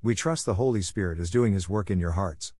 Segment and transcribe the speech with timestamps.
[0.00, 2.52] We trust the Holy Spirit is doing His work in your hearts.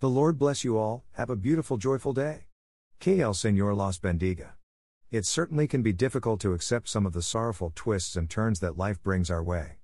[0.00, 2.48] The Lord bless you all, have a beautiful, joyful day.
[3.06, 4.50] El Señor los bendiga.
[5.10, 8.76] It certainly can be difficult to accept some of the sorrowful twists and turns that
[8.76, 9.78] life brings our way.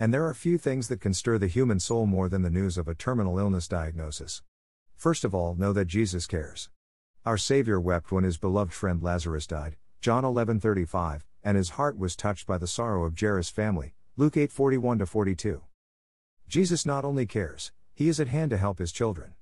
[0.00, 2.78] And there are few things that can stir the human soul more than the news
[2.78, 4.42] of a terminal illness diagnosis.
[4.94, 6.70] First of all, know that Jesus cares.
[7.26, 12.16] Our Savior wept when his beloved friend Lazarus died, John 11:35, and his heart was
[12.16, 15.65] touched by the sorrow of Jairus' family, Luke 8:41 42.
[16.48, 19.34] Jesus not only cares, he is at hand to help his children.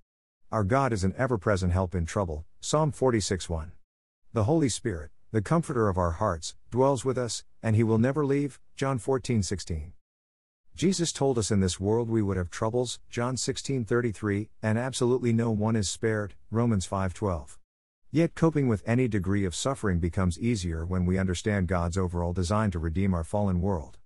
[0.50, 3.72] Our God is an ever present help in trouble, Psalm 46 1.
[4.32, 8.24] The Holy Spirit, the comforter of our hearts, dwells with us, and he will never
[8.24, 9.92] leave, John 14 16.
[10.74, 15.50] Jesus told us in this world we would have troubles, John 16:33, and absolutely no
[15.50, 17.58] one is spared, Romans 5:12.
[18.10, 22.70] Yet coping with any degree of suffering becomes easier when we understand God's overall design
[22.70, 23.98] to redeem our fallen world.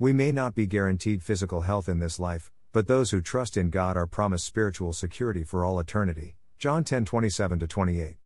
[0.00, 3.68] We may not be guaranteed physical health in this life, but those who trust in
[3.68, 6.36] God are promised spiritual security for all eternity.
[6.56, 8.16] John 10:27 28.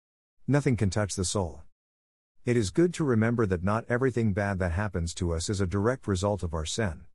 [0.47, 1.63] Nothing can touch the soul.
[2.45, 5.67] It is good to remember that not everything bad that happens to us is a
[5.67, 7.07] direct result of our sin.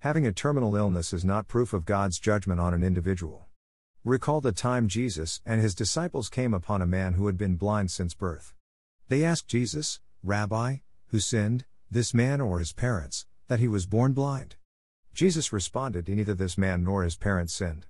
[0.00, 3.46] Having a terminal illness is not proof of God's judgment on an individual.
[4.02, 7.92] Recall the time Jesus and his disciples came upon a man who had been blind
[7.92, 8.54] since birth.
[9.06, 10.78] They asked Jesus, Rabbi,
[11.10, 14.54] who sinned, this man or his parents, that he was born blind.
[15.12, 17.86] Jesus responded, Neither this man nor his parents sinned.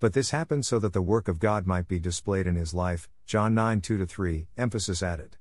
[0.00, 3.08] But this happened so that the work of God might be displayed in his life.
[3.24, 5.38] John 9 2 3, emphasis added.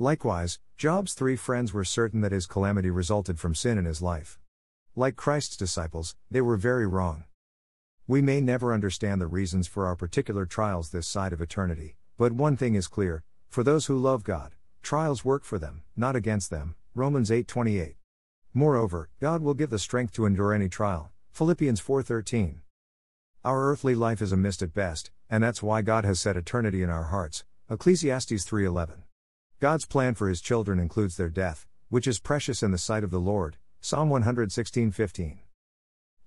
[0.00, 4.40] Likewise, Job's three friends were certain that his calamity resulted from sin in his life.
[4.96, 7.22] Like Christ's disciples, they were very wrong.
[8.08, 12.32] We may never understand the reasons for our particular trials this side of eternity, but
[12.32, 16.50] one thing is clear for those who love God, trials work for them, not against
[16.50, 16.74] them.
[16.96, 17.94] Romans 8:28.
[18.56, 21.10] Moreover, God will give the strength to endure any trial.
[21.32, 22.60] Philippians 4:13.
[23.44, 26.80] Our earthly life is a mist at best, and that's why God has set eternity
[26.80, 27.44] in our hearts.
[27.68, 29.02] Ecclesiastes 3:11.
[29.58, 33.10] God's plan for his children includes their death, which is precious in the sight of
[33.10, 33.56] the Lord.
[33.80, 35.40] Psalm 116:15.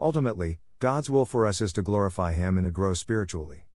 [0.01, 3.69] Ultimately, God's will for us is to glorify him and to grow spiritually.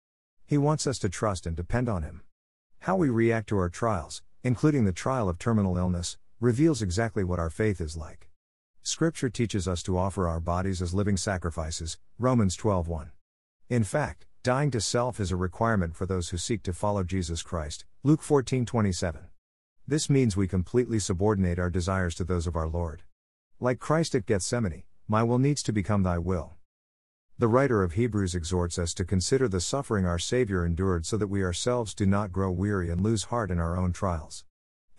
[0.45, 2.21] He wants us to trust and depend on him.
[2.81, 7.39] How we react to our trials, including the trial of terminal illness, reveals exactly what
[7.39, 8.29] our faith is like.
[8.85, 13.13] Scripture teaches us to offer our bodies as living sacrifices, Romans 12:1.
[13.69, 17.45] In fact, dying to self is a requirement for those who seek to follow Jesus
[17.45, 19.29] Christ, Luke 14:27.
[19.87, 23.05] This means we completely subordinate our desires to those of our Lord.
[23.61, 26.55] Like Christ at Gethsemane, my will needs to become thy will.
[27.39, 31.29] The writer of Hebrews exhorts us to consider the suffering our Savior endured so that
[31.29, 34.45] we ourselves do not grow weary and lose heart in our own trials.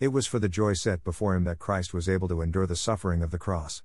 [0.00, 2.74] It was for the joy set before him that Christ was able to endure the
[2.74, 3.84] suffering of the cross.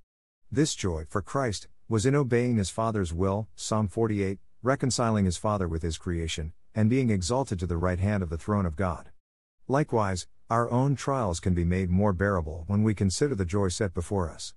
[0.52, 5.68] This joy, for Christ, was in obeying his Father's will, Psalm 48, reconciling his Father
[5.68, 9.12] with his creation, and being exalted to the right hand of the throne of God.
[9.68, 13.94] Likewise, our own trials can be made more bearable when we consider the joy set
[13.94, 14.56] before us.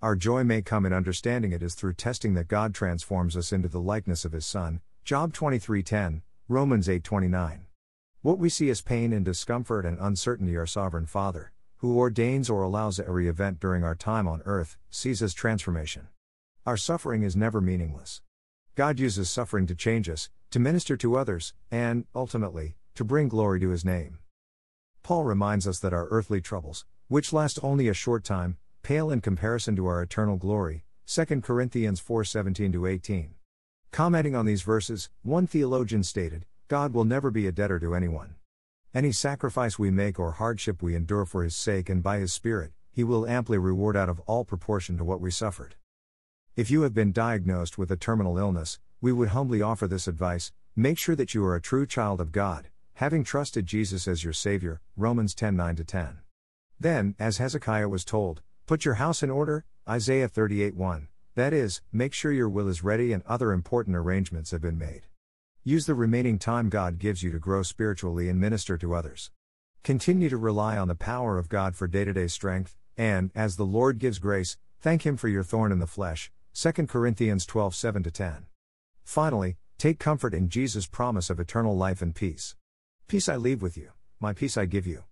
[0.00, 3.68] Our joy may come in understanding it is through testing that God transforms us into
[3.68, 7.66] the likeness of his Son, Job 23:10, Romans 8:29.
[8.22, 12.62] What we see as pain and discomfort and uncertainty our sovereign Father, who ordains or
[12.62, 16.06] allows every event during our time on earth, sees as transformation.
[16.64, 18.22] Our suffering is never meaningless.
[18.76, 23.58] God uses suffering to change us, to minister to others, and, ultimately, to bring glory
[23.58, 24.20] to his name.
[25.02, 29.20] Paul reminds us that our earthly troubles, which last only a short time, pale in
[29.20, 30.84] comparison to our eternal glory.
[31.06, 33.34] 2 Corinthians 4:17 18.
[33.90, 38.36] Commenting on these verses, one theologian stated, God will never be a debtor to anyone.
[38.94, 42.72] Any sacrifice we make or hardship we endure for His sake and by His Spirit,
[42.90, 45.74] He will amply reward out of all proportion to what we suffered.
[46.56, 50.50] If you have been diagnosed with a terminal illness, we would humbly offer this advice
[50.74, 54.32] make sure that you are a true child of God, having trusted Jesus as your
[54.32, 56.20] Savior, Romans 10 9 10.
[56.80, 61.82] Then, as Hezekiah was told, put your house in order, Isaiah 38 1, that is,
[61.92, 65.02] make sure your will is ready and other important arrangements have been made.
[65.64, 69.30] Use the remaining time God gives you to grow spiritually and minister to others.
[69.84, 73.54] Continue to rely on the power of God for day to day strength, and, as
[73.54, 76.32] the Lord gives grace, thank Him for your thorn in the flesh.
[76.54, 78.46] 2 Corinthians 12 7 10.
[79.04, 82.56] Finally, take comfort in Jesus' promise of eternal life and peace.
[83.06, 85.04] Peace I leave with you, my peace I give you.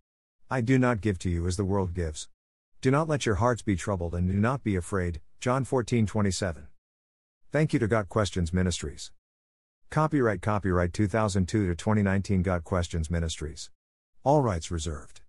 [0.50, 2.28] I do not give to you as the world gives.
[2.80, 5.20] Do not let your hearts be troubled and do not be afraid.
[5.38, 6.66] John 14 27.
[7.52, 9.12] Thank you to Got Questions Ministries.
[9.90, 13.70] Copyright Copyright 2002 to 2019 Got Questions Ministries.
[14.22, 15.20] All rights reserved.